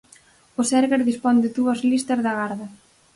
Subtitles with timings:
[0.59, 2.67] O Sergas dispón de dúas listas de agarda.